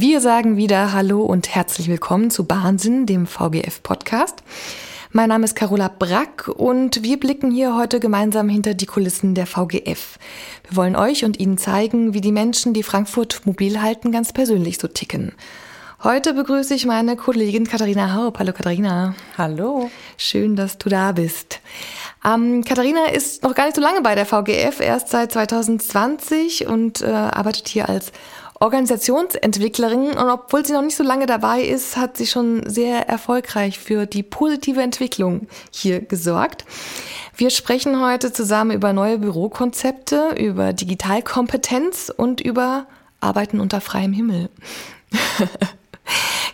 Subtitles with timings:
[0.00, 4.44] Wir sagen wieder Hallo und herzlich willkommen zu Wahnsinn, dem VGF-Podcast.
[5.10, 9.48] Mein Name ist Carola Brack und wir blicken hier heute gemeinsam hinter die Kulissen der
[9.48, 10.20] VGF.
[10.68, 14.78] Wir wollen euch und Ihnen zeigen, wie die Menschen, die Frankfurt mobil halten, ganz persönlich
[14.78, 15.32] so ticken.
[16.04, 18.38] Heute begrüße ich meine Kollegin Katharina Haup.
[18.38, 19.16] Hallo Katharina.
[19.36, 19.90] Hallo.
[20.16, 21.58] Schön, dass du da bist.
[22.24, 27.02] Ähm, Katharina ist noch gar nicht so lange bei der VGF, erst seit 2020 und
[27.02, 28.12] äh, arbeitet hier als
[28.60, 30.10] Organisationsentwicklerin.
[30.10, 34.06] Und obwohl sie noch nicht so lange dabei ist, hat sie schon sehr erfolgreich für
[34.06, 36.64] die positive Entwicklung hier gesorgt.
[37.36, 42.86] Wir sprechen heute zusammen über neue Bürokonzepte, über Digitalkompetenz und über
[43.20, 44.50] Arbeiten unter freiem Himmel.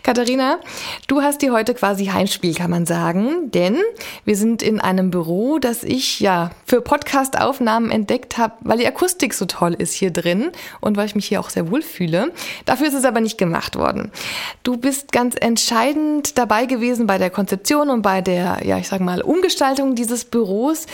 [0.05, 0.61] Katharina,
[1.07, 3.79] du hast dir heute quasi Heimspiel, kann man sagen, denn
[4.27, 9.33] wir sind in einem Büro, das ich ja für Podcast-Aufnahmen entdeckt habe, weil die Akustik
[9.33, 10.51] so toll ist hier drin
[10.83, 12.33] und weil ich mich hier auch sehr wohl fühle.
[12.67, 14.13] Dafür ist es aber nicht gemacht worden.
[14.63, 19.01] Du bist ganz entscheidend dabei gewesen bei der Konzeption und bei der, ja, ich sag
[19.01, 20.85] mal, Umgestaltung dieses Büros.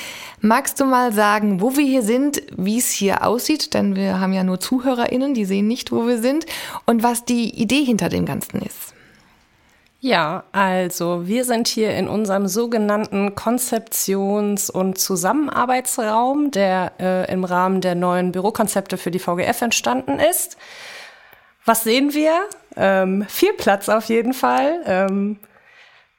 [0.40, 3.74] Magst du mal sagen, wo wir hier sind, wie es hier aussieht?
[3.74, 6.46] Denn wir haben ja nur ZuhörerInnen, die sehen nicht, wo wir sind
[6.86, 8.94] und was die Idee hinter dem Ganzen ist.
[10.02, 17.82] Ja, also wir sind hier in unserem sogenannten Konzeptions- und Zusammenarbeitsraum, der äh, im Rahmen
[17.82, 20.56] der neuen Bürokonzepte für die VGF entstanden ist.
[21.66, 22.32] Was sehen wir?
[22.76, 24.80] Ähm, viel Platz auf jeden Fall.
[24.86, 25.38] Ähm,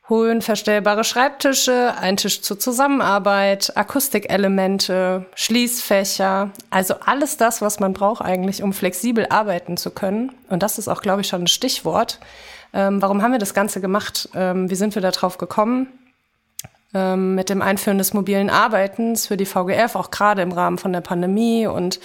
[0.08, 8.62] höhenverstellbare Schreibtische, ein Tisch zur Zusammenarbeit, Akustikelemente, Schließfächer, also alles das, was man braucht eigentlich,
[8.62, 10.34] um flexibel arbeiten zu können.
[10.50, 12.20] Und das ist auch, glaube ich, schon ein Stichwort.
[12.74, 14.30] Ähm, warum haben wir das Ganze gemacht?
[14.34, 15.88] Ähm, wie sind wir darauf gekommen?
[16.94, 20.92] Ähm, mit dem Einführen des mobilen Arbeitens für die VGF, auch gerade im Rahmen von
[20.92, 22.00] der Pandemie und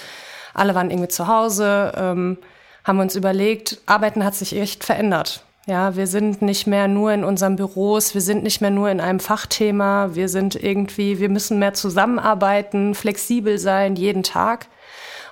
[0.55, 2.39] alle waren irgendwie zu Hause, ähm,
[2.85, 5.43] haben wir uns überlegt, Arbeiten hat sich echt verändert.
[5.67, 9.01] Ja, wir sind nicht mehr nur in unseren Büros, wir sind nicht mehr nur in
[9.01, 14.69] einem Fachthema, wir sind irgendwie, wir müssen mehr zusammenarbeiten, flexibel sein, jeden Tag.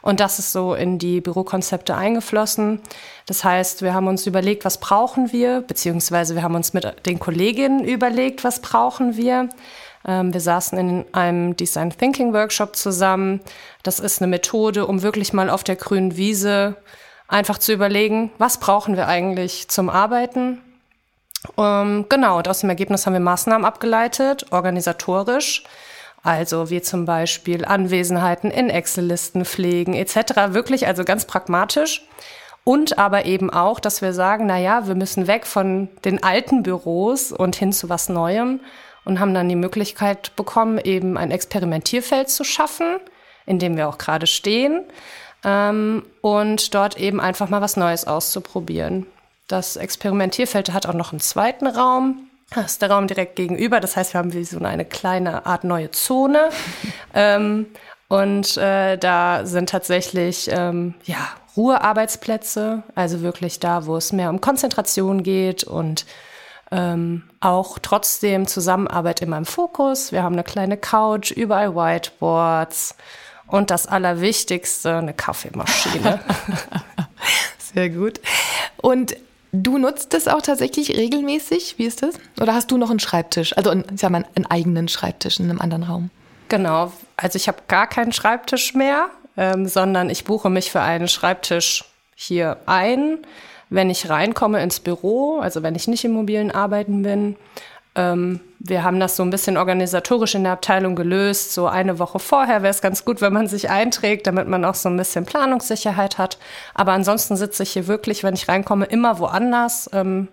[0.05, 2.83] Und das ist so in die Bürokonzepte eingeflossen.
[3.25, 7.19] Das heißt, wir haben uns überlegt, was brauchen wir, beziehungsweise wir haben uns mit den
[7.19, 9.49] Kolleginnen überlegt, was brauchen wir.
[10.07, 13.41] Ähm, wir saßen in einem Design Thinking Workshop zusammen.
[13.83, 16.77] Das ist eine Methode, um wirklich mal auf der grünen Wiese
[17.27, 20.61] einfach zu überlegen, was brauchen wir eigentlich zum Arbeiten.
[21.57, 25.65] Ähm, genau, und aus dem Ergebnis haben wir Maßnahmen abgeleitet, organisatorisch.
[26.25, 30.55] Also wie zum Beispiel Anwesenheiten in Excel-Listen pflegen etc.
[30.55, 32.09] Wirklich also ganz pragmatisch.
[32.65, 36.63] Und aber eben auch, dass wir sagen, na ja, wir müssen weg von den alten
[36.63, 38.61] Büros und hin zu was Neuem
[39.05, 42.97] und haben dann die Möglichkeit bekommen, eben ein Experimentierfeld zu schaffen,
[43.45, 44.81] in dem wir auch gerade stehen
[45.45, 49.05] ähm, und dort eben einfach mal was Neues auszuprobieren.
[49.47, 53.81] Das Experimentierfeld hat auch noch einen zweiten Raum, das ist der Raum direkt gegenüber.
[53.81, 56.51] Das heißt, wir haben wie so eine kleine Art neue Zone.
[57.15, 57.67] ähm,
[58.09, 64.41] und äh, da sind tatsächlich ähm, ja, Ruhearbeitsplätze, also wirklich da, wo es mehr um
[64.41, 66.05] Konzentration geht und
[66.71, 70.13] ähm, auch trotzdem Zusammenarbeit immer im Fokus.
[70.13, 72.97] Wir haben eine kleine Couch, überall Whiteboards
[73.47, 76.21] und das Allerwichtigste, eine Kaffeemaschine.
[77.75, 78.21] Sehr gut.
[78.77, 79.17] Und
[79.57, 81.77] Du nutzt das auch tatsächlich regelmäßig?
[81.79, 82.17] Wie ist das?
[82.41, 83.57] Oder hast du noch einen Schreibtisch?
[83.57, 86.11] Also einen, sag mal, einen eigenen Schreibtisch in einem anderen Raum?
[86.49, 86.93] Genau.
[87.17, 91.85] Also ich habe gar keinen Schreibtisch mehr, ähm, sondern ich buche mich für einen Schreibtisch
[92.17, 93.19] hier ein,
[93.71, 97.37] wenn ich reinkomme ins Büro, also wenn ich nicht im mobilen Arbeiten bin.
[97.97, 101.53] Ähm, wir haben das so ein bisschen organisatorisch in der Abteilung gelöst.
[101.53, 104.75] So eine Woche vorher wäre es ganz gut, wenn man sich einträgt, damit man auch
[104.75, 106.39] so ein bisschen Planungssicherheit hat.
[106.75, 109.91] Aber ansonsten sitze ich hier wirklich, wenn ich reinkomme, immer woanders.
[109.93, 110.29] Ähm,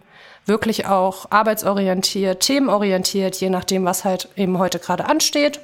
[0.46, 5.60] wirklich auch arbeitsorientiert, themenorientiert, je nachdem, was halt eben heute gerade ansteht.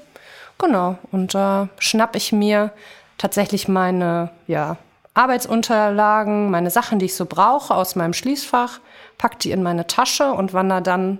[0.59, 0.97] Genau.
[1.11, 2.71] Und da äh, schnapp ich mir
[3.17, 4.77] tatsächlich meine, ja,
[5.13, 8.79] Arbeitsunterlagen, meine Sachen, die ich so brauche, aus meinem Schließfach,
[9.17, 11.17] pack die in meine Tasche und wandere dann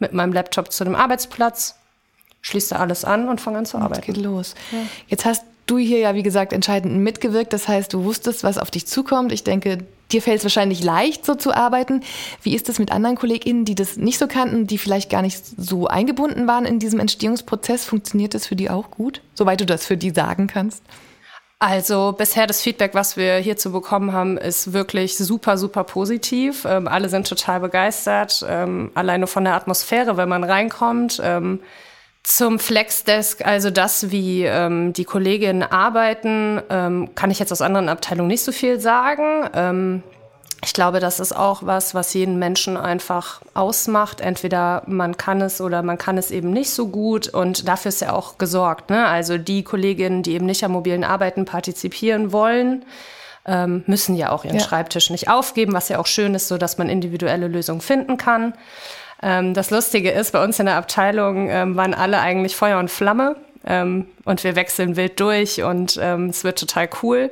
[0.00, 1.76] mit meinem Laptop zu dem Arbeitsplatz,
[2.42, 4.02] schließe alles an und fange an zu arbeiten.
[4.02, 4.54] geht los.
[4.72, 4.78] Ja.
[5.08, 7.52] Jetzt hast du hier ja, wie gesagt, entscheidend mitgewirkt.
[7.52, 9.30] Das heißt, du wusstest, was auf dich zukommt.
[9.30, 9.78] Ich denke,
[10.10, 12.02] dir fällt es wahrscheinlich leicht, so zu arbeiten.
[12.42, 15.40] Wie ist es mit anderen KollegInnen, die das nicht so kannten, die vielleicht gar nicht
[15.44, 17.84] so eingebunden waren in diesem Entstehungsprozess?
[17.84, 19.20] Funktioniert das für die auch gut?
[19.34, 20.82] Soweit du das für die sagen kannst?
[21.62, 26.64] Also bisher das Feedback, was wir hierzu bekommen haben, ist wirklich super, super positiv.
[26.64, 31.20] Ähm, alle sind total begeistert, ähm, alleine von der Atmosphäre, wenn man reinkommt.
[31.22, 31.60] Ähm,
[32.22, 37.90] zum Flexdesk, also das, wie ähm, die Kolleginnen arbeiten, ähm, kann ich jetzt aus anderen
[37.90, 40.02] Abteilungen nicht so viel sagen.
[40.62, 44.20] Ich glaube, das ist auch was, was jeden Menschen einfach ausmacht.
[44.20, 47.28] Entweder man kann es oder man kann es eben nicht so gut.
[47.28, 48.90] Und dafür ist ja auch gesorgt.
[48.90, 49.06] Ne?
[49.06, 52.84] Also die Kolleginnen, die eben nicht am mobilen Arbeiten partizipieren wollen,
[53.46, 54.64] ähm, müssen ja auch ihren ja.
[54.64, 58.52] Schreibtisch nicht aufgeben, was ja auch schön ist, so dass man individuelle Lösungen finden kann.
[59.22, 62.90] Ähm, das Lustige ist, bei uns in der Abteilung ähm, waren alle eigentlich Feuer und
[62.90, 63.36] Flamme.
[63.66, 67.30] Ähm, und wir wechseln wild durch und ähm, es wird total cool.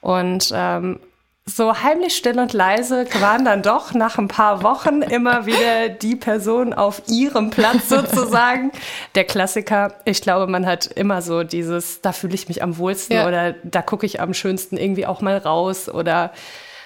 [0.00, 1.00] Und ähm,
[1.48, 6.16] so heimlich still und leise waren dann doch nach ein paar Wochen immer wieder die
[6.16, 8.72] Person auf ihrem Platz sozusagen.
[9.14, 13.16] Der Klassiker, ich glaube, man hat immer so dieses, da fühle ich mich am wohlsten
[13.16, 13.28] ja.
[13.28, 16.32] oder da gucke ich am schönsten irgendwie auch mal raus oder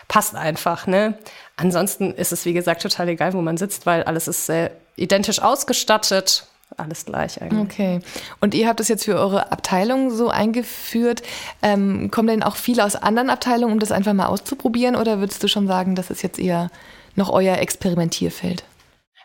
[0.09, 1.15] passt einfach, ne?
[1.57, 5.41] Ansonsten ist es, wie gesagt, total egal, wo man sitzt, weil alles ist sehr identisch
[5.41, 6.45] ausgestattet
[6.77, 7.61] alles gleich eigentlich.
[7.61, 8.01] Okay.
[8.41, 11.23] Und ihr habt das jetzt für eure Abteilung so eingeführt.
[11.63, 14.97] Ähm, kommen denn auch viele aus anderen Abteilungen, um das einfach mal auszuprobieren?
[14.97, 16.71] Oder würdest du schon sagen, das ist jetzt eher
[17.17, 18.65] noch euer Experimentierfeld?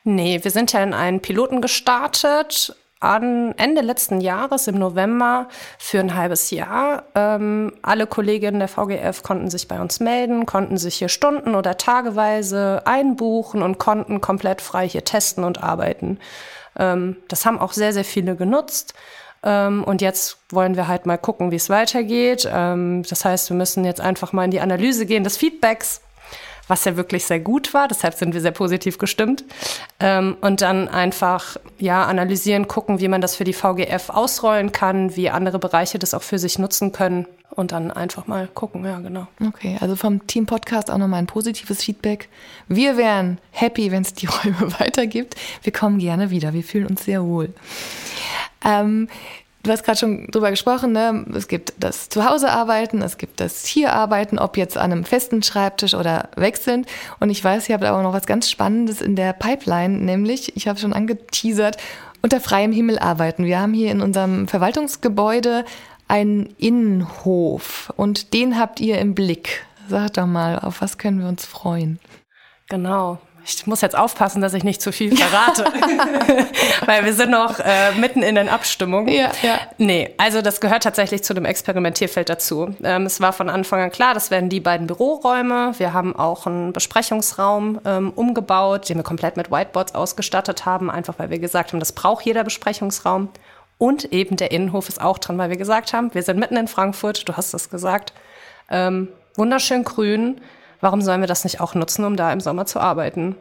[0.03, 5.47] Nee, wir sind ja in einen Piloten gestartet an Ende letzten Jahres im November
[5.77, 7.03] für ein halbes Jahr.
[7.13, 11.77] Ähm, alle Kolleginnen der VGF konnten sich bei uns melden, konnten sich hier Stunden oder
[11.77, 16.19] tageweise einbuchen und konnten komplett frei hier testen und arbeiten.
[16.77, 18.93] Ähm, das haben auch sehr, sehr viele genutzt.
[19.43, 22.49] Ähm, und jetzt wollen wir halt mal gucken, wie es weitergeht.
[22.51, 26.01] Ähm, das heißt, wir müssen jetzt einfach mal in die Analyse gehen des Feedbacks,
[26.67, 27.87] was ja wirklich sehr gut war.
[27.87, 29.43] Deshalb sind wir sehr positiv gestimmt.
[29.99, 35.15] Ähm, und dann einfach ja analysieren, gucken, wie man das für die VGF ausrollen kann,
[35.15, 38.99] wie andere Bereiche das auch für sich nutzen können und dann einfach mal gucken, ja,
[38.99, 39.27] genau.
[39.45, 42.29] Okay, also vom Team Podcast auch nochmal ein positives Feedback.
[42.67, 45.35] Wir wären happy, wenn es die Räume weitergibt.
[45.63, 47.53] Wir kommen gerne wieder, wir fühlen uns sehr wohl.
[48.63, 49.07] Ähm,
[49.65, 51.25] du hast gerade schon drüber gesprochen, ne?
[51.35, 56.29] es gibt das Zuhausearbeiten, es gibt das Hierarbeiten, ob jetzt an einem festen Schreibtisch oder
[56.35, 56.87] wechselnd.
[57.19, 60.67] Und ich weiß, ihr habt aber noch was ganz Spannendes in der Pipeline, nämlich, ich
[60.67, 61.77] habe schon angeteasert,
[62.21, 63.45] unter freiem Himmel arbeiten.
[63.45, 65.65] Wir haben hier in unserem Verwaltungsgebäude
[66.07, 69.65] einen Innenhof und den habt ihr im Blick.
[69.87, 71.99] Sag doch mal, auf was können wir uns freuen?
[72.69, 73.19] Genau.
[73.47, 75.65] Ich muss jetzt aufpassen, dass ich nicht zu viel verrate,
[76.85, 79.07] weil wir sind noch äh, mitten in den Abstimmungen.
[79.07, 79.59] Ja, ja.
[79.77, 82.75] Nee, also das gehört tatsächlich zu dem Experimentierfeld dazu.
[82.83, 85.73] Ähm, es war von Anfang an klar, das werden die beiden Büroräume.
[85.77, 91.19] Wir haben auch einen Besprechungsraum ähm, umgebaut, den wir komplett mit Whiteboards ausgestattet haben, einfach
[91.19, 93.29] weil wir gesagt haben, das braucht jeder Besprechungsraum.
[93.77, 96.67] Und eben der Innenhof ist auch dran, weil wir gesagt haben, wir sind mitten in
[96.67, 98.13] Frankfurt, du hast es gesagt,
[98.71, 100.41] ähm, wunderschön grün.
[100.85, 103.35] Warum sollen wir das nicht auch nutzen, um da im Sommer zu arbeiten?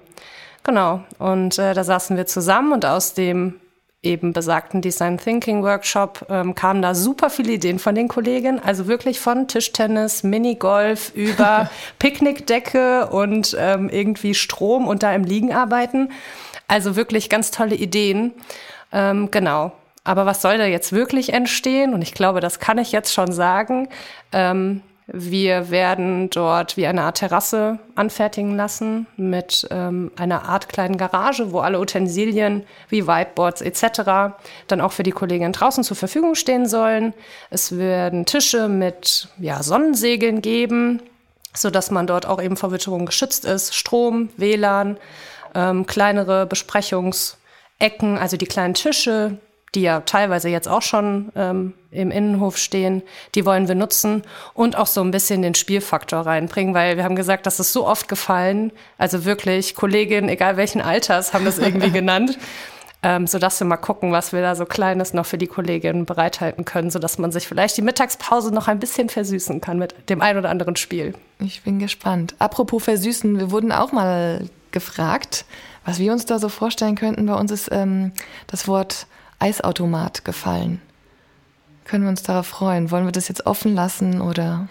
[0.62, 1.02] Genau.
[1.18, 3.60] Und äh, da saßen wir zusammen und aus dem
[4.00, 8.60] eben besagten Design Thinking Workshop ähm, kamen da super viele Ideen von den Kollegen.
[8.64, 11.68] Also wirklich von Tischtennis, Minigolf über
[11.98, 16.12] Picknickdecke und ähm, irgendwie Strom und da im Liegen arbeiten.
[16.66, 18.32] Also wirklich ganz tolle Ideen.
[18.90, 19.72] Ähm, genau.
[20.02, 21.92] Aber was soll da jetzt wirklich entstehen?
[21.92, 23.90] Und ich glaube, das kann ich jetzt schon sagen.
[24.32, 30.96] Ähm, wir werden dort wie eine Art Terrasse anfertigen lassen mit ähm, einer Art kleinen
[30.96, 34.34] Garage, wo alle Utensilien wie Whiteboards etc.
[34.66, 37.12] dann auch für die Kolleginnen draußen zur Verfügung stehen sollen.
[37.50, 41.02] Es werden Tische mit ja, Sonnensegeln geben,
[41.52, 43.74] so dass man dort auch eben vor Witterung geschützt ist.
[43.74, 44.96] Strom, WLAN,
[45.54, 49.36] ähm, kleinere Besprechungsecken, also die kleinen Tische,
[49.74, 53.02] die ja teilweise jetzt auch schon ähm, im Innenhof stehen,
[53.34, 57.16] die wollen wir nutzen und auch so ein bisschen den Spielfaktor reinbringen, weil wir haben
[57.16, 61.90] gesagt, das ist so oft gefallen, also wirklich Kolleginnen, egal welchen Alters, haben das irgendwie
[61.92, 62.38] genannt,
[63.02, 66.64] ähm, sodass wir mal gucken, was wir da so Kleines noch für die Kolleginnen bereithalten
[66.64, 70.38] können, sodass man sich vielleicht die Mittagspause noch ein bisschen versüßen kann mit dem ein
[70.38, 71.14] oder anderen Spiel.
[71.38, 72.34] Ich bin gespannt.
[72.38, 75.44] Apropos versüßen, wir wurden auch mal gefragt,
[75.84, 77.26] was wir uns da so vorstellen könnten.
[77.26, 78.12] Bei uns ist ähm,
[78.46, 79.06] das Wort
[79.38, 80.80] Eisautomat gefallen.
[81.84, 82.90] Können wir uns darauf freuen?
[82.90, 84.68] Wollen wir das jetzt offen lassen oder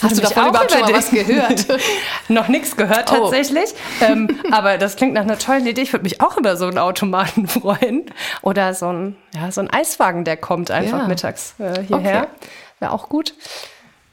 [0.00, 1.66] hast du davon überhaupt schon mal was gehört?
[2.28, 3.16] Noch nichts gehört oh.
[3.16, 3.74] tatsächlich.
[4.00, 5.82] Ähm, aber das klingt nach einer tollen Idee.
[5.82, 8.06] Ich würde mich auch über so einen Automaten freuen.
[8.40, 11.08] Oder so ein, ja, so ein Eiswagen, der kommt einfach ja.
[11.08, 12.22] mittags äh, hierher.
[12.22, 12.48] Okay.
[12.80, 13.34] Wäre auch gut.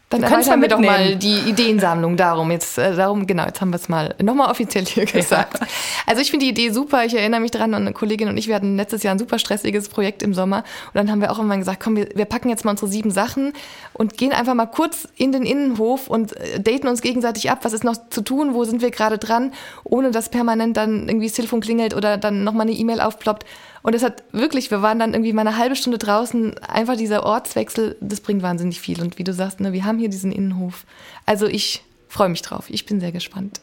[0.09, 2.49] Dann erweitern wir doch mal die Ideensammlung darum.
[2.49, 5.59] Jetzt, äh, darum, genau, jetzt haben wir es mal nochmal offiziell hier gesagt.
[5.59, 5.67] Ja.
[6.07, 7.05] Also ich finde die Idee super.
[7.05, 9.87] Ich erinnere mich dran, eine Kollegin und ich, wir hatten letztes Jahr ein super stressiges
[9.87, 10.63] Projekt im Sommer.
[10.87, 13.11] Und dann haben wir auch immer gesagt, komm, wir, wir packen jetzt mal unsere sieben
[13.11, 13.53] Sachen
[13.93, 17.59] und gehen einfach mal kurz in den Innenhof und äh, daten uns gegenseitig ab.
[17.61, 18.55] Was ist noch zu tun?
[18.55, 19.53] Wo sind wir gerade dran?
[19.83, 23.45] Ohne dass permanent dann irgendwie das Telefon klingelt oder dann nochmal eine E-Mail aufploppt.
[23.81, 27.23] Und es hat wirklich, wir waren dann irgendwie mal eine halbe Stunde draußen, einfach dieser
[27.23, 29.01] Ortswechsel, das bringt wahnsinnig viel.
[29.01, 30.85] Und wie du sagst, ne, wir haben hier diesen Innenhof.
[31.25, 32.65] Also ich freue mich drauf.
[32.69, 33.61] Ich bin sehr gespannt.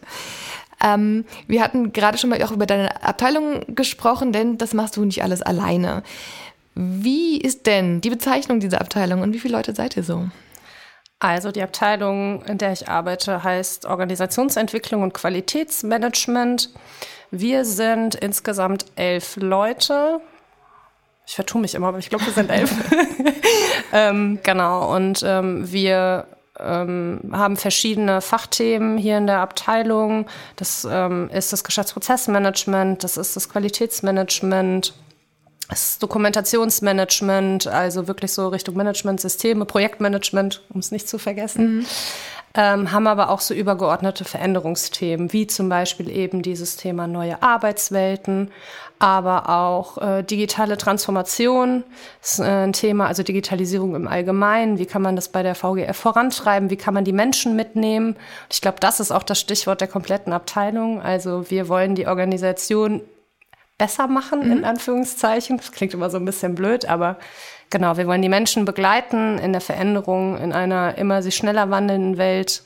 [0.82, 5.04] Ähm, wir hatten gerade schon mal auch über deine Abteilung gesprochen, denn das machst du
[5.04, 6.02] nicht alles alleine.
[6.74, 10.28] Wie ist denn die Bezeichnung dieser Abteilung und wie viele Leute seid ihr so?
[11.18, 16.70] Also die Abteilung, in der ich arbeite, heißt Organisationsentwicklung und Qualitätsmanagement.
[17.30, 20.20] Wir sind insgesamt elf Leute.
[21.26, 22.72] Ich vertue mich immer, aber ich glaube, wir sind elf.
[23.92, 26.26] ähm, genau, und ähm, wir
[26.58, 30.26] ähm, haben verschiedene Fachthemen hier in der Abteilung.
[30.56, 34.94] Das ähm, ist das Geschäftsprozessmanagement, das ist das Qualitätsmanagement,
[35.68, 41.78] das Dokumentationsmanagement, also wirklich so Richtung Managementsysteme, Projektmanagement, um es nicht zu vergessen.
[41.78, 41.86] Mhm.
[42.58, 48.50] Ähm, haben aber auch so übergeordnete Veränderungsthemen, wie zum Beispiel eben dieses Thema neue Arbeitswelten,
[48.98, 51.84] aber auch äh, digitale Transformation
[52.22, 54.78] ist äh, ein Thema, also Digitalisierung im Allgemeinen.
[54.78, 56.70] Wie kann man das bei der VGF vorantreiben?
[56.70, 58.16] Wie kann man die Menschen mitnehmen?
[58.50, 61.02] Ich glaube, das ist auch das Stichwort der kompletten Abteilung.
[61.02, 63.02] Also wir wollen die Organisation
[63.76, 64.52] besser machen, mhm.
[64.52, 65.58] in Anführungszeichen.
[65.58, 67.18] Das klingt immer so ein bisschen blöd, aber
[67.70, 72.18] genau, wir wollen die Menschen begleiten in der Veränderung in einer immer sich schneller wandelnden
[72.18, 72.62] Welt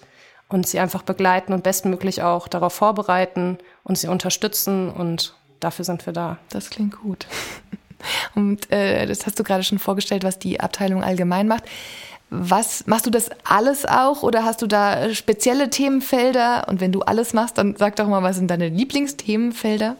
[0.48, 6.04] und sie einfach begleiten und bestmöglich auch darauf vorbereiten und sie unterstützen und dafür sind
[6.06, 6.38] wir da.
[6.50, 7.26] Das klingt gut.
[8.34, 11.64] Und äh, das hast du gerade schon vorgestellt, was die Abteilung allgemein macht.
[12.30, 16.66] Was machst du das alles auch oder hast du da spezielle Themenfelder?
[16.68, 19.96] Und wenn du alles machst, dann sag doch mal, was sind deine Lieblingsthemenfelder?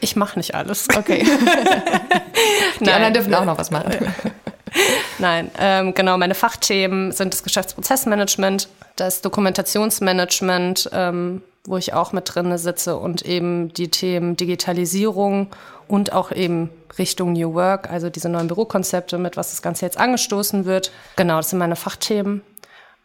[0.00, 0.88] Ich mache nicht alles.
[0.96, 1.24] Okay.
[2.80, 2.94] Die Nein.
[2.94, 3.92] anderen dürfen auch noch was machen.
[5.18, 6.16] Nein, ähm, genau.
[6.18, 13.22] Meine Fachthemen sind das Geschäftsprozessmanagement, das Dokumentationsmanagement, ähm, wo ich auch mit drin sitze und
[13.22, 15.48] eben die Themen Digitalisierung
[15.88, 19.98] und auch eben Richtung New Work, also diese neuen Bürokonzepte, mit was das Ganze jetzt
[19.98, 20.92] angestoßen wird.
[21.16, 22.42] Genau, das sind meine Fachthemen.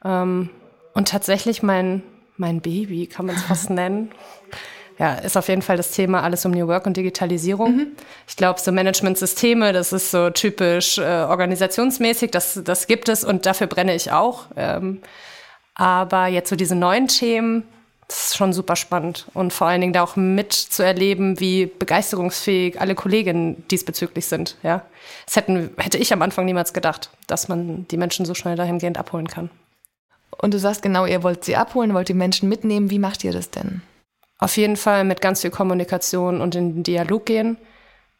[0.03, 0.49] Ähm,
[0.93, 2.03] und tatsächlich mein,
[2.37, 4.11] mein Baby, kann man es fast nennen
[4.99, 7.75] ja, ist auf jeden Fall das Thema alles um New Work und Digitalisierung.
[7.75, 7.87] Mhm.
[8.27, 13.45] Ich glaube, so Managementsysteme, das ist so typisch äh, organisationsmäßig, das, das gibt es und
[13.45, 14.45] dafür brenne ich auch.
[14.55, 15.01] Ähm,
[15.75, 17.63] aber jetzt so diese neuen Themen,
[18.07, 22.93] das ist schon super spannend und vor allen Dingen da auch mitzuerleben, wie begeisterungsfähig alle
[22.93, 24.57] Kolleginnen diesbezüglich sind.
[24.61, 24.85] Ja,
[25.25, 28.99] das hätten, hätte ich am Anfang niemals gedacht, dass man die Menschen so schnell dahingehend
[28.99, 29.49] abholen kann.
[30.37, 32.89] Und du sagst genau, ihr wollt sie abholen, wollt die Menschen mitnehmen.
[32.89, 33.81] Wie macht ihr das denn?
[34.43, 37.57] Auf jeden Fall mit ganz viel Kommunikation und in den Dialog gehen.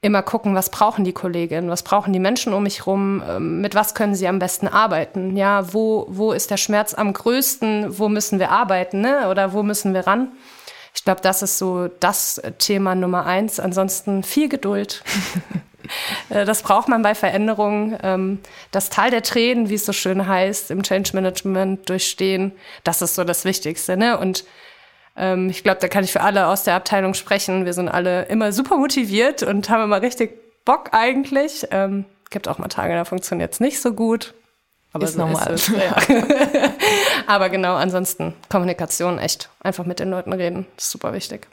[0.02, 3.76] Immer gucken, was brauchen die Kolleginnen, was brauchen die Menschen um mich rum, ähm, mit
[3.76, 8.10] was können sie am besten arbeiten, ja, wo, wo ist der Schmerz am größten, wo
[8.10, 9.30] müssen wir arbeiten, ne?
[9.30, 10.32] oder wo müssen wir ran?
[10.96, 13.60] Ich glaube, das ist so das Thema Nummer eins.
[13.60, 15.04] Ansonsten viel Geduld.
[16.30, 17.98] Äh, das braucht man bei Veränderungen.
[18.04, 18.40] Ähm,
[18.72, 22.54] das Tal der Tränen, wie es so schön heißt, im Change Management durchstehen,
[22.86, 23.98] das ist so das Wichtigste.
[23.98, 24.18] Ne?
[24.18, 24.46] Und
[25.16, 27.66] ähm, ich glaube, da kann ich für alle aus der Abteilung sprechen.
[27.66, 31.68] Wir sind alle immer super motiviert und haben immer richtig Bock eigentlich.
[31.72, 34.34] Ähm, gibt auch mal Tage, da funktioniert es nicht so gut.
[34.92, 35.54] Aber ist so normal.
[35.54, 35.96] Ist ja.
[37.28, 39.50] Aber genau, ansonsten Kommunikation echt.
[39.62, 40.68] Einfach mit den Leuten reden.
[40.76, 41.48] Das ist super wichtig.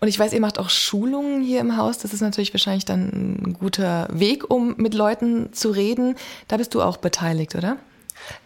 [0.00, 1.98] Und ich weiß, ihr macht auch Schulungen hier im Haus.
[1.98, 3.08] Das ist natürlich wahrscheinlich dann
[3.44, 6.16] ein guter Weg, um mit Leuten zu reden.
[6.48, 7.76] Da bist du auch beteiligt, oder?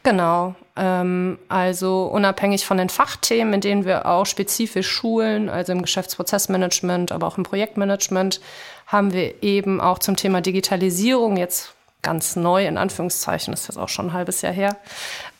[0.02, 0.54] Genau.
[0.76, 7.12] Ähm, also unabhängig von den Fachthemen, in denen wir auch spezifisch schulen, also im Geschäftsprozessmanagement,
[7.12, 8.40] aber auch im Projektmanagement,
[8.86, 13.78] haben wir eben auch zum Thema Digitalisierung jetzt ganz neu, in Anführungszeichen, das ist jetzt
[13.78, 14.76] auch schon ein halbes Jahr her,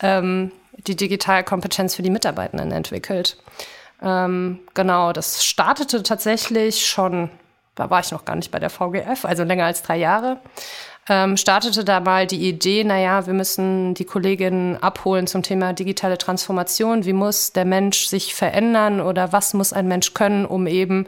[0.00, 0.50] ähm,
[0.87, 3.37] die Digitalkompetenz für die Mitarbeitenden entwickelt.
[4.03, 7.31] Ähm, genau, das startete tatsächlich schon,
[7.75, 10.41] da war ich noch gar nicht bei der VGF, also länger als drei Jahre
[11.08, 16.16] ähm, startete da mal die Idee, naja, wir müssen die Kolleginnen abholen zum Thema digitale
[16.16, 17.04] Transformation.
[17.04, 21.06] Wie muss der Mensch sich verändern oder was muss ein Mensch können, um eben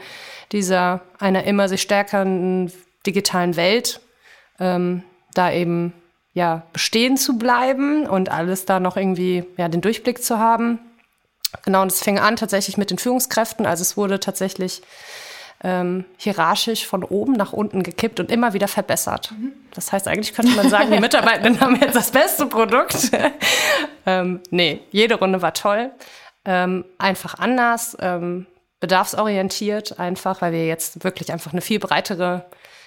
[0.53, 2.71] dieser einer immer sich stärkeren
[3.07, 4.01] digitalen Welt
[4.61, 5.93] ähm, da eben
[6.35, 10.79] ja bestehen zu bleiben und alles da noch irgendwie ja den Durchblick zu haben.
[11.65, 13.65] Genau, und es fing an tatsächlich mit den Führungskräften.
[13.65, 14.83] Also es wurde tatsächlich
[15.67, 19.35] ähm, hierarchisch von oben nach unten gekippt und immer wieder verbessert.
[19.75, 23.11] Das heißt, eigentlich könnte man sagen, die Mitarbeitenden haben jetzt das beste Produkt.
[24.07, 25.91] ähm, nee, jede Runde war toll.
[26.45, 28.47] Ähm, einfach anders, ähm,
[28.79, 32.45] bedarfsorientiert, einfach, weil wir jetzt wirklich einfach eine viel breitere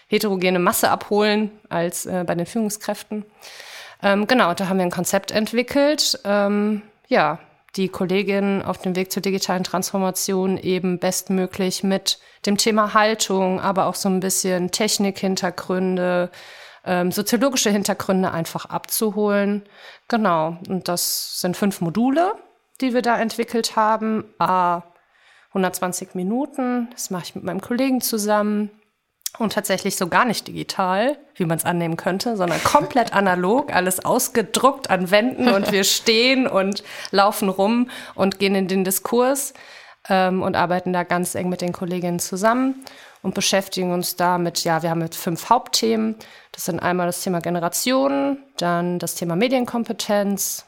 [0.08, 3.26] heterogene Masse abholen als äh, bei den Führungskräften.
[4.02, 6.18] Ähm, genau, da haben wir ein Konzept entwickelt.
[6.24, 7.40] Ähm, ja,
[7.76, 13.86] die Kolleginnen auf dem Weg zur digitalen Transformation eben bestmöglich mit dem Thema Haltung, aber
[13.86, 16.32] auch so ein bisschen Technikhintergründe,
[16.86, 19.64] ähm, soziologische Hintergründe einfach abzuholen.
[20.08, 22.34] Genau, und das sind fünf Module.
[22.82, 24.24] die wir da entwickelt haben.
[24.40, 24.84] A,
[25.50, 28.70] 120 Minuten, das mache ich mit meinem Kollegen zusammen.
[29.38, 34.04] Und tatsächlich so gar nicht digital, wie man es annehmen könnte, sondern komplett analog, alles
[34.04, 39.54] ausgedruckt an Wänden und wir stehen und laufen rum und gehen in den Diskurs
[40.10, 42.84] ähm, und arbeiten da ganz eng mit den Kolleginnen zusammen
[43.22, 46.16] und beschäftigen uns damit, ja, wir haben jetzt fünf Hauptthemen.
[46.52, 50.66] Das sind einmal das Thema Generation, dann das Thema Medienkompetenz,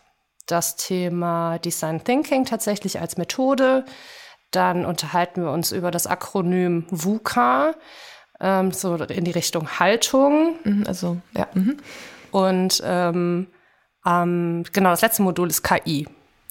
[0.48, 3.86] das Thema Design Thinking tatsächlich als Methode.
[4.51, 7.74] Dann unterhalten wir uns über das Akronym VUCA,
[8.41, 10.55] ähm, so in die Richtung Haltung.
[10.63, 11.48] Mhm, also, ja.
[11.53, 11.77] Mhm.
[12.31, 13.48] Und ähm,
[14.05, 16.07] ähm, genau, das letzte Modul ist KI.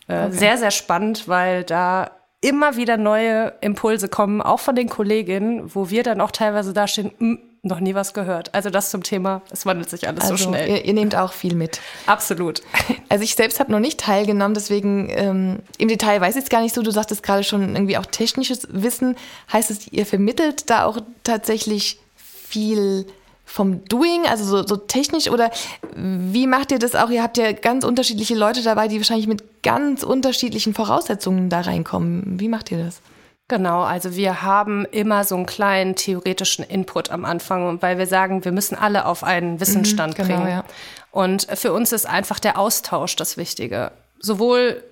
[0.07, 0.33] Äh, okay.
[0.33, 5.91] Sehr, sehr spannend, weil da immer wieder neue Impulse kommen, auch von den Kolleginnen, wo
[5.91, 8.55] wir dann auch teilweise dastehen, noch nie was gehört.
[8.55, 10.69] Also das zum Thema, es wandelt sich alles also, so schnell.
[10.69, 11.81] Ihr, ihr, nehmt auch viel mit.
[12.07, 12.63] Absolut.
[13.09, 16.63] Also ich selbst habe noch nicht teilgenommen, deswegen ähm, im Detail weiß ich es gar
[16.63, 16.83] nicht so.
[16.83, 19.17] Du sagtest gerade schon irgendwie auch technisches Wissen.
[19.53, 23.07] Heißt es, ihr vermittelt da auch tatsächlich viel
[23.45, 25.51] vom Doing, also so, so technisch oder
[25.97, 27.11] wie macht ihr das auch?
[27.11, 32.39] Ihr habt ja ganz unterschiedliche Leute dabei, die wahrscheinlich mit ganz unterschiedlichen Voraussetzungen da reinkommen.
[32.39, 33.01] Wie macht ihr das?
[33.51, 38.45] Genau, also wir haben immer so einen kleinen theoretischen Input am Anfang, weil wir sagen,
[38.45, 40.51] wir müssen alle auf einen Wissensstand mhm, genau, bringen.
[40.51, 40.65] Ja.
[41.11, 43.91] Und für uns ist einfach der Austausch das Wichtige.
[44.21, 44.85] Sowohl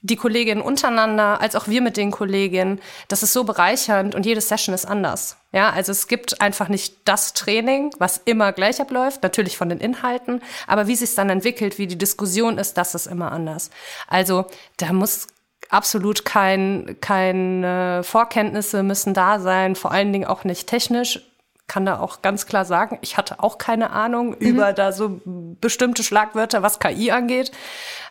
[0.00, 2.80] die Kolleginnen untereinander, als auch wir mit den Kolleginnen.
[3.08, 5.36] Das ist so bereichernd und jede Session ist anders.
[5.50, 9.80] Ja, also es gibt einfach nicht das Training, was immer gleich abläuft, natürlich von den
[9.80, 13.70] Inhalten, aber wie sich dann entwickelt, wie die Diskussion ist, das ist immer anders.
[14.06, 14.44] Also
[14.76, 15.26] da muss
[15.70, 21.20] absolut kein, keine Vorkenntnisse müssen da sein, vor allen Dingen auch nicht technisch.
[21.66, 24.36] Kann da auch ganz klar sagen, ich hatte auch keine Ahnung mhm.
[24.38, 25.20] über da so
[25.60, 27.52] bestimmte Schlagwörter, was KI angeht.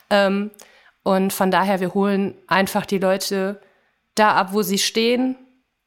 [0.09, 0.51] Ähm,
[1.03, 3.61] und von daher, wir holen einfach die Leute
[4.15, 5.37] da ab, wo sie stehen,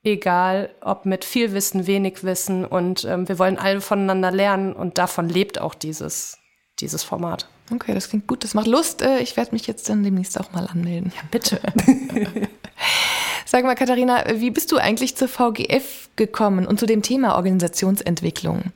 [0.03, 2.65] egal ob mit viel Wissen, wenig Wissen.
[2.65, 6.39] Und ähm, wir wollen alle voneinander lernen und davon lebt auch dieses,
[6.81, 7.49] dieses Format.
[7.73, 8.45] Okay, das klingt gut.
[8.45, 9.03] Das macht Lust.
[9.03, 11.13] Äh, ich werde mich jetzt dann demnächst auch mal anmelden.
[11.15, 11.61] Ja, bitte.
[13.47, 18.73] Sag mal, Katharina, wie bist du eigentlich zur VGF gekommen und zu dem Thema Organisationsentwicklung?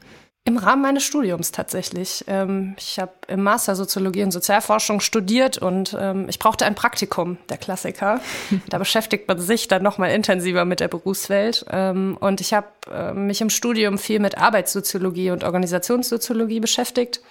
[0.46, 2.22] Im Rahmen meines Studiums tatsächlich.
[2.26, 7.38] Ähm, ich habe im Master Soziologie und Sozialforschung studiert und ähm, ich brauchte ein Praktikum,
[7.48, 8.20] der Klassiker.
[8.68, 11.64] Da beschäftigt man sich dann noch mal intensiver mit der Berufswelt.
[11.70, 17.22] Ähm, und ich habe äh, mich im Studium viel mit Arbeitssoziologie und Organisationssoziologie beschäftigt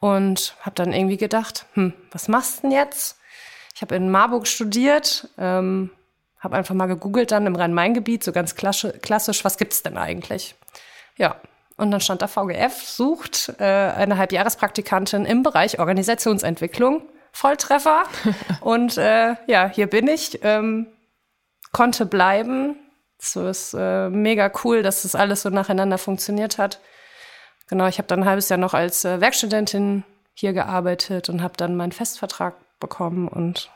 [0.00, 3.18] und habe dann irgendwie gedacht, hm, was machst du denn jetzt?
[3.74, 5.90] Ich habe in Marburg studiert, ähm,
[6.38, 10.54] habe einfach mal gegoogelt dann im Rhein-Main-Gebiet, so ganz klassisch, was gibt's denn eigentlich?
[11.16, 11.36] Ja,
[11.76, 17.02] und dann stand da VGF, sucht äh, eine Halbjahrespraktikantin im Bereich Organisationsentwicklung.
[17.30, 18.02] Volltreffer.
[18.60, 20.40] und äh, ja, hier bin ich.
[20.42, 20.88] Ähm,
[21.70, 22.76] konnte bleiben.
[23.18, 26.80] So ist äh, mega cool, dass das alles so nacheinander funktioniert hat.
[27.68, 30.04] Genau, ich habe dann ein halbes Jahr noch als äh, Werkstudentin
[30.34, 33.70] hier gearbeitet und habe dann meinen Festvertrag bekommen und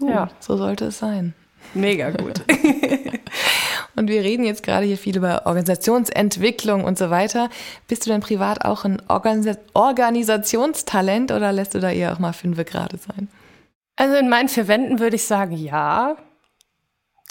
[0.00, 1.34] cool, ja, so sollte es sein.
[1.74, 2.42] Mega gut.
[3.96, 7.50] und wir reden jetzt gerade hier viel über Organisationsentwicklung und so weiter.
[7.88, 12.32] Bist du denn privat auch ein Organis Organisationstalent oder lässt du da eher auch mal
[12.32, 13.28] fünfe gerade sein?
[13.96, 16.16] Also in meinen vier Wänden würde ich sagen, ja.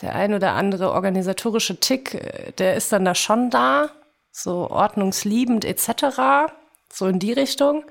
[0.01, 3.89] Der ein oder andere organisatorische Tick, äh, der ist dann da schon da.
[4.31, 6.51] So ordnungsliebend etc.
[6.91, 7.85] So in die Richtung.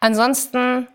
[0.00, 0.88] Ansonsten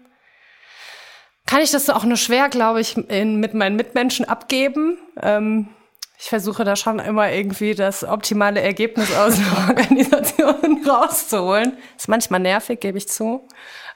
[1.45, 4.97] kann ich das auch nur schwer, glaube ich, in, mit meinen Mitmenschen abgeben.
[5.21, 5.69] Ähm,
[6.17, 11.77] ich versuche da schon immer irgendwie das optimale Ergebnis aus der Organisation rauszuholen.
[11.97, 13.47] Ist manchmal nervig, gebe ich zu.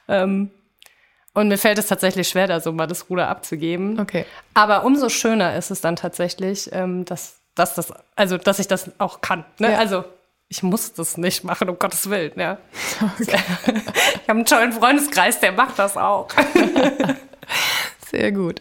[0.08, 0.50] Ähm,
[1.32, 3.98] und mir fällt es tatsächlich schwer, da so mal das Ruder abzugeben.
[4.00, 4.26] Okay.
[4.54, 8.90] Aber umso schöner ist es dann tatsächlich, ähm, dass, dass das, also dass ich das
[8.98, 9.44] auch kann.
[9.58, 9.72] Ne?
[9.72, 9.78] Ja.
[9.78, 10.04] Also
[10.48, 12.32] ich muss das nicht machen, um Gottes Willen.
[12.36, 12.58] Ja.
[13.20, 13.38] Okay.
[14.22, 16.28] Ich habe einen tollen Freundeskreis, der macht das auch.
[18.10, 18.60] Sehr gut.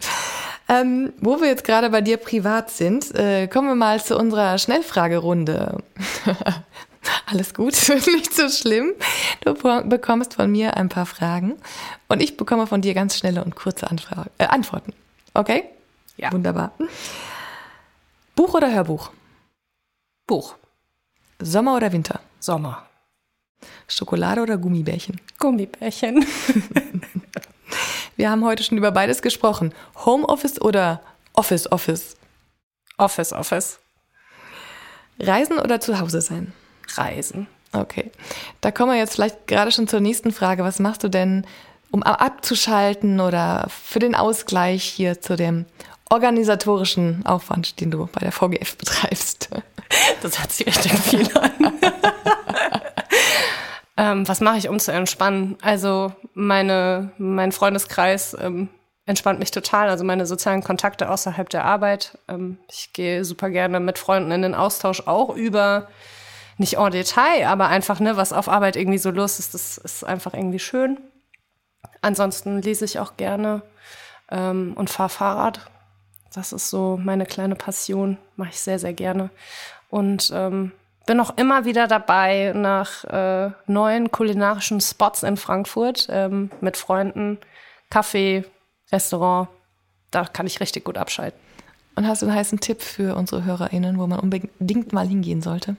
[0.69, 4.57] Ähm, wo wir jetzt gerade bei dir privat sind, äh, kommen wir mal zu unserer
[4.57, 5.83] Schnellfragerunde.
[7.25, 8.93] Alles gut, nicht so schlimm.
[9.41, 9.53] Du
[9.89, 11.57] bekommst von mir ein paar Fragen
[12.07, 14.93] und ich bekomme von dir ganz schnelle und kurze Anfrage, äh, Antworten.
[15.33, 15.65] Okay?
[16.15, 16.31] Ja.
[16.31, 16.71] Wunderbar.
[18.35, 19.11] Buch oder Hörbuch?
[20.27, 20.55] Buch.
[21.41, 22.19] Sommer oder Winter?
[22.39, 22.83] Sommer.
[23.87, 25.21] Schokolade oder Gummibärchen?
[25.37, 26.25] Gummibärchen.
[28.15, 29.73] Wir haben heute schon über beides gesprochen.
[30.05, 31.01] Homeoffice oder
[31.33, 32.17] Office Office?
[32.97, 33.79] Office Office.
[35.19, 36.53] Reisen oder zu Hause sein?
[36.95, 37.47] Reisen.
[37.73, 38.11] Okay.
[38.61, 40.63] Da kommen wir jetzt vielleicht gerade schon zur nächsten Frage.
[40.63, 41.45] Was machst du denn
[41.91, 45.65] um abzuschalten oder für den Ausgleich hier zu dem
[46.09, 49.49] organisatorischen Aufwand, den du bei der VGF betreibst?
[50.21, 51.73] Das hört sich richtig viel an.
[53.97, 55.57] ähm, was mache ich, um zu entspannen?
[55.61, 58.69] Also meine, mein Freundeskreis ähm,
[59.05, 59.89] entspannt mich total.
[59.89, 62.17] Also meine sozialen Kontakte außerhalb der Arbeit.
[62.27, 65.87] Ähm, ich gehe super gerne mit Freunden in den Austausch, auch über
[66.57, 70.03] nicht en Detail, aber einfach, ne, was auf Arbeit irgendwie so los ist, das ist
[70.03, 70.97] einfach irgendwie schön.
[72.01, 73.61] Ansonsten lese ich auch gerne
[74.29, 75.69] ähm, und fahre Fahrrad.
[76.33, 79.29] Das ist so meine kleine Passion, mache ich sehr, sehr gerne.
[79.89, 80.71] Und ähm,
[81.05, 87.39] bin auch immer wieder dabei nach äh, neuen kulinarischen Spots in Frankfurt ähm, mit Freunden,
[87.89, 88.45] Kaffee,
[88.91, 89.47] Restaurant.
[90.11, 91.39] Da kann ich richtig gut abschalten.
[91.95, 95.75] Und hast du einen heißen Tipp für unsere HörerInnen, wo man unbedingt mal hingehen sollte?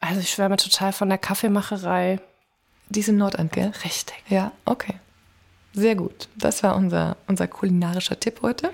[0.00, 2.20] Also ich schwärme total von der Kaffeemacherei.
[2.88, 3.72] Die ist im Nordend, gell?
[3.84, 4.16] Richtig.
[4.28, 4.94] Ja, okay.
[5.72, 6.28] Sehr gut.
[6.36, 8.70] Das war unser, unser kulinarischer Tipp heute.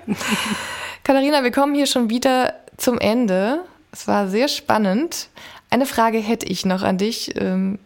[1.03, 3.61] Katharina, wir kommen hier schon wieder zum Ende.
[3.91, 5.29] Es war sehr spannend.
[5.69, 7.39] Eine Frage hätte ich noch an dich.
[7.39, 7.79] Ähm,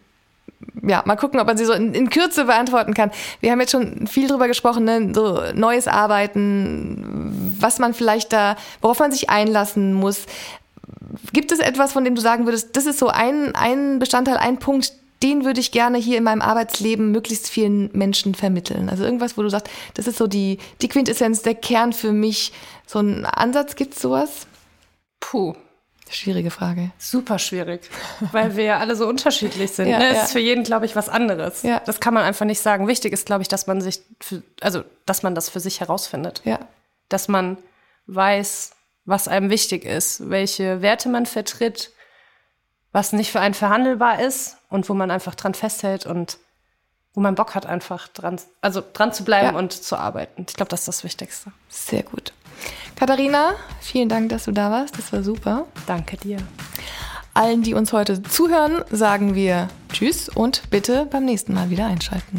[0.82, 3.10] ja, mal gucken, ob man sie so in, in, Kürze beantworten kann.
[3.40, 5.12] Wir haben jetzt schon viel drüber gesprochen, ne?
[5.14, 10.26] so neues Arbeiten, was man vielleicht da, worauf man sich einlassen muss.
[11.32, 14.58] Gibt es etwas, von dem du sagen würdest, das ist so ein, ein Bestandteil, ein
[14.58, 18.88] Punkt, den würde ich gerne hier in meinem Arbeitsleben möglichst vielen Menschen vermitteln?
[18.88, 22.52] Also irgendwas, wo du sagst, das ist so die, die Quintessenz, der Kern für mich.
[22.86, 24.46] So ein Ansatz, gibt es sowas?
[25.20, 25.54] Puh.
[26.10, 26.90] Schwierige Frage.
[26.98, 27.88] Super schwierig,
[28.32, 29.88] weil wir ja alle so unterschiedlich sind.
[29.88, 30.08] ja, ne?
[30.08, 30.22] Es ja.
[30.24, 31.62] ist für jeden, glaube ich, was anderes.
[31.62, 31.80] Ja.
[31.86, 32.86] Das kann man einfach nicht sagen.
[32.86, 36.42] Wichtig ist, glaube ich, dass man sich, für, also, dass man das für sich herausfindet.
[36.44, 36.58] Ja.
[37.08, 37.56] Dass man
[38.08, 38.72] weiß,
[39.06, 41.91] was einem wichtig ist, welche Werte man vertritt,
[42.92, 46.38] was nicht für einen verhandelbar ist und wo man einfach dran festhält und
[47.14, 49.58] wo man Bock hat, einfach dran, also dran zu bleiben ja.
[49.58, 50.46] und zu arbeiten.
[50.48, 51.52] Ich glaube, das ist das Wichtigste.
[51.68, 52.32] Sehr gut.
[52.96, 54.96] Katharina, vielen Dank, dass du da warst.
[54.96, 55.66] Das war super.
[55.86, 56.38] Danke dir.
[57.34, 62.36] Allen, die uns heute zuhören, sagen wir Tschüss und bitte beim nächsten Mal wieder einschalten.